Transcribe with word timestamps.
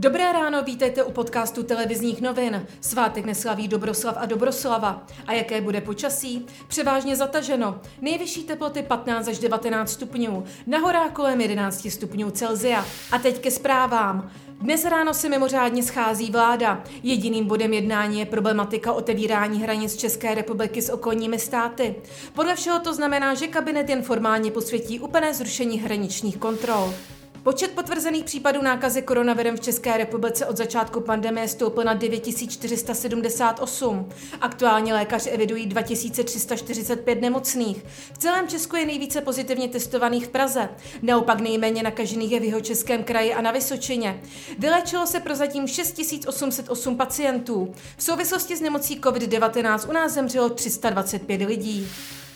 Dobré 0.00 0.32
ráno, 0.32 0.62
vítejte 0.62 1.02
u 1.02 1.12
podcastu 1.12 1.62
televizních 1.62 2.20
novin. 2.20 2.66
Svátek 2.80 3.24
neslaví 3.24 3.68
Dobroslav 3.68 4.16
a 4.18 4.26
Dobroslava. 4.26 5.06
A 5.26 5.32
jaké 5.32 5.60
bude 5.60 5.80
počasí? 5.80 6.46
Převážně 6.68 7.16
zataženo. 7.16 7.80
Nejvyšší 8.00 8.44
teploty 8.44 8.82
15 8.82 9.28
až 9.28 9.38
19 9.38 9.90
stupňů. 9.90 10.44
Na 10.66 10.78
horách 10.78 11.12
kolem 11.12 11.40
11 11.40 11.90
stupňů 11.90 12.30
Celzia. 12.30 12.86
A 13.12 13.18
teď 13.18 13.40
ke 13.40 13.50
zprávám. 13.50 14.30
Dnes 14.60 14.84
ráno 14.84 15.14
se 15.14 15.28
mimořádně 15.28 15.82
schází 15.82 16.30
vláda. 16.30 16.84
Jediným 17.02 17.46
bodem 17.46 17.72
jednání 17.72 18.18
je 18.18 18.26
problematika 18.26 18.92
otevírání 18.92 19.62
hranic 19.62 19.96
České 19.96 20.34
republiky 20.34 20.82
s 20.82 20.92
okolními 20.92 21.38
státy. 21.38 21.94
Podle 22.32 22.54
všeho 22.54 22.78
to 22.78 22.94
znamená, 22.94 23.34
že 23.34 23.46
kabinet 23.46 23.88
jen 23.88 24.02
formálně 24.02 24.50
posvětí 24.50 25.00
úplné 25.00 25.34
zrušení 25.34 25.80
hraničních 25.80 26.36
kontrol. 26.36 26.94
Počet 27.42 27.70
potvrzených 27.70 28.24
případů 28.24 28.62
nákazy 28.62 29.02
koronavirem 29.02 29.56
v 29.56 29.60
České 29.60 29.96
republice 29.96 30.46
od 30.46 30.56
začátku 30.56 31.00
pandemie 31.00 31.48
stoupl 31.48 31.84
na 31.84 31.94
9478. 31.94 34.08
Aktuálně 34.40 34.94
lékaři 34.94 35.30
evidují 35.30 35.66
2345 35.66 37.20
nemocných. 37.20 37.84
V 38.12 38.18
celém 38.18 38.48
Česku 38.48 38.76
je 38.76 38.86
nejvíce 38.86 39.20
pozitivně 39.20 39.68
testovaných 39.68 40.26
v 40.26 40.28
Praze. 40.28 40.68
Naopak 41.02 41.40
nejméně 41.40 41.82
nakažených 41.82 42.32
je 42.32 42.40
v 42.40 42.44
jeho 42.44 42.60
českém 42.60 43.04
kraji 43.04 43.34
a 43.34 43.40
na 43.40 43.50
Vysočině. 43.50 44.20
Vylečilo 44.58 45.06
se 45.06 45.20
prozatím 45.20 45.66
6808 45.66 46.96
pacientů. 46.96 47.74
V 47.96 48.02
souvislosti 48.02 48.56
s 48.56 48.60
nemocí 48.60 49.00
COVID-19 49.00 49.90
u 49.90 49.92
nás 49.92 50.12
zemřelo 50.12 50.50
325 50.50 51.40
lidí. 51.40 51.88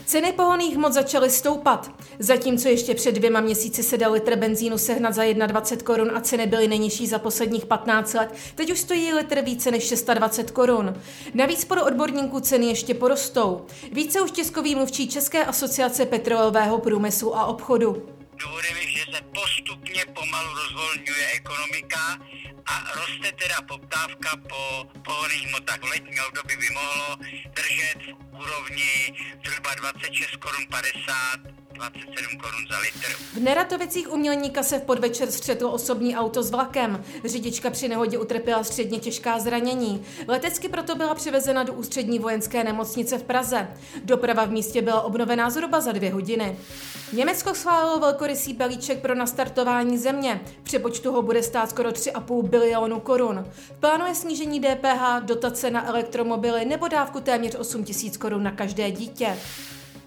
Ceny 0.07 0.33
pohoných 0.33 0.77
hmot 0.77 0.93
začaly 0.93 1.31
stoupat. 1.31 1.91
Zatímco 2.19 2.69
ještě 2.69 2.95
před 2.95 3.15
dvěma 3.15 3.41
měsíci 3.41 3.83
se 3.83 3.99
dal 3.99 4.13
litr 4.13 4.37
benzínu 4.37 4.79
sehnat 4.79 5.15
za 5.15 5.23
21 5.33 5.87
korun 5.87 6.17
a 6.17 6.21
ceny 6.21 6.47
byly 6.47 6.69
nejnižší 6.69 7.07
za 7.07 7.19
posledních 7.19 7.67
15 7.67 8.15
let, 8.15 8.35
teď 8.55 8.73
už 8.73 8.79
stojí 8.79 9.13
litr 9.13 9.41
více 9.41 9.71
než 9.71 9.89
620 9.89 10.51
korun. 10.51 10.95
Navíc 11.35 11.65
podle 11.65 11.83
odborníků 11.83 12.41
ceny 12.41 12.67
ještě 12.67 12.95
porostou. 12.95 13.67
Více 13.93 14.21
už 14.21 14.31
tiskový 14.31 14.75
mluvčí 14.75 15.09
České 15.09 15.45
asociace 15.45 16.07
petrolového 16.07 16.79
průmyslu 16.79 17.37
a 17.37 17.45
obchodu. 17.45 18.07
Důvodem 18.37 18.77
je, 18.77 18.89
že 18.89 19.05
se 19.17 19.23
postupně 19.35 20.05
pomalu 20.15 20.49
rozvolňuje 20.55 21.27
ekonomika 21.35 22.19
a 22.67 22.75
roste 22.97 23.33
teda 23.33 23.59
poptávka 23.69 24.31
po 24.49 24.89
pohonných 25.05 25.47
hmotách. 25.49 25.81
V 25.81 25.91
letním 25.91 26.19
období 26.29 26.55
by 26.57 26.69
mohlo 26.75 27.09
držet 27.55 27.99
v 28.09 28.35
úrovni 28.35 28.93
zhruba 29.45 29.71
26 29.75 30.37
korun 30.37 30.67
50 30.71 31.54
27 31.75 32.39
korun 32.39 32.67
za 32.71 32.79
litr. 32.79 33.17
V 33.35 33.41
Neratovicích 33.41 34.13
umělníka 34.13 34.63
se 34.63 34.79
v 34.79 34.83
podvečer 34.83 35.31
střetlo 35.31 35.73
osobní 35.73 36.17
auto 36.17 36.43
s 36.43 36.51
vlakem. 36.51 37.05
Řidička 37.25 37.71
při 37.71 37.89
nehodě 37.89 38.19
utrpěla 38.19 38.65
středně 38.65 38.99
těžká 38.99 39.39
zranění. 39.39 40.05
Letecky 40.29 40.69
proto 40.69 40.95
byla 40.95 41.15
přivezena 41.15 41.63
do 41.63 41.73
ústřední 41.73 42.19
vojenské 42.19 42.65
nemocnice 42.65 43.19
v 43.19 43.23
Praze. 43.23 43.69
Doprava 44.05 44.45
v 44.45 44.51
místě 44.51 44.83
byla 44.83 45.03
obnovená 45.03 45.51
zhruba 45.51 45.81
za 45.81 45.93
dvě 45.93 46.13
hodiny. 46.13 46.59
Německo 47.13 47.55
schválilo 47.55 48.01
velkorysý 48.01 48.55
balíček 48.55 48.99
pro 48.99 49.15
nastartování 49.15 49.99
země. 49.99 50.41
Přepočtu 50.63 51.13
ho 51.13 51.23
bude 51.23 51.43
stát 51.43 51.71
skoro 51.71 51.91
3,5 51.91 52.49
bilionu 52.49 53.01
korun. 53.01 53.47
Plánuje 53.81 54.15
snížení 54.15 54.61
DPH, 54.61 55.21
dotace 55.21 55.71
na 55.71 55.89
elektromobily 55.89 56.65
nebo 56.65 56.89
dávku 56.89 57.21
téměř 57.21 57.55
8 57.55 57.85
tisíc 57.85 58.17
korun 58.17 58.43
na 58.43 58.51
každé 58.51 58.91
dítě. 58.91 59.39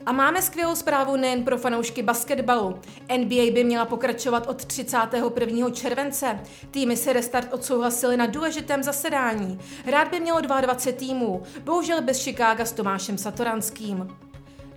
A 0.08 0.12
máme 0.12 0.42
skvělou 0.42 0.76
zprávu 0.76 1.16
nejen 1.16 1.44
pro 1.44 1.58
fanoušky 1.58 2.04
basketbalu. 2.04 2.80
NBA 3.18 3.52
by 3.54 3.64
měla 3.64 3.86
pokračovat 3.86 4.48
od 4.48 4.66
31. 4.66 5.70
července. 5.70 6.40
Týmy 6.72 6.98
se 6.98 7.14
restart 7.14 7.54
odsouhlasili 7.54 8.18
na 8.18 8.26
důležitém 8.26 8.84
zasedání. 8.84 9.60
Rád 9.86 10.08
by 10.08 10.20
mělo 10.20 10.42
22 10.42 10.92
týmů, 10.92 11.44
bohužel 11.64 12.02
bez 12.02 12.24
Chicaga 12.24 12.66
s 12.66 12.72
Tomášem 12.72 13.18
Satoranským. 13.18 14.18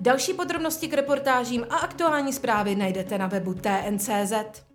Další 0.01 0.35
podrobnosti 0.35 0.89
k 0.89 0.95
reportážím 0.95 1.67
a 1.71 1.77
aktuální 1.77 2.33
zprávy 2.33 2.75
najdete 2.75 3.19
na 3.19 3.27
webu 3.27 3.55
TNCZ. 3.55 4.70